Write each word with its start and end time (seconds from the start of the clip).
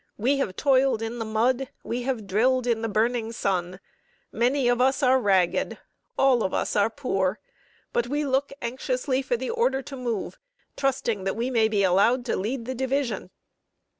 We 0.17 0.37
have 0.37 0.55
toiled 0.55 1.03
in 1.03 1.19
the 1.19 1.25
mud, 1.25 1.69
we 1.83 2.01
have 2.09 2.25
drilled 2.25 2.65
in 2.65 2.81
the 2.81 2.89
burning 2.89 3.31
sun. 3.31 3.79
Many 4.31 4.67
of 4.67 4.81
us 4.81 5.03
are 5.03 5.19
ragged 5.19 5.77
all 6.17 6.41
of 6.41 6.55
us 6.55 6.75
are 6.75 6.89
poor. 6.89 7.37
But 7.93 8.07
we 8.07 8.25
look 8.25 8.51
anxiously 8.63 9.21
for 9.21 9.37
the 9.37 9.51
order 9.51 9.83
to 9.83 9.95
move, 9.95 10.39
trusting 10.75 11.23
that 11.25 11.35
we 11.35 11.51
may 11.51 11.67
be 11.67 11.83
allowed 11.83 12.25
to 12.25 12.35
lead 12.35 12.65
the 12.65 12.73
division." 12.73 13.29